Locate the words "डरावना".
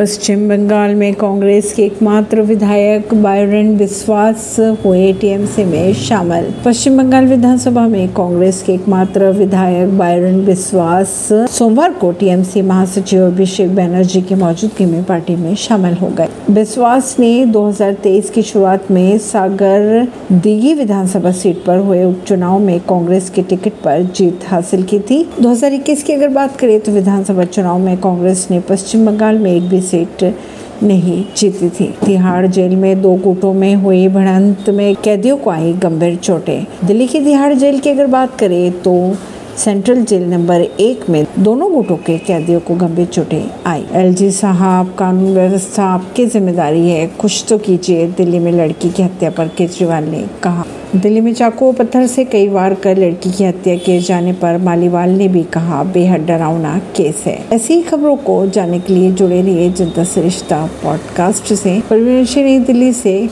56.20-56.78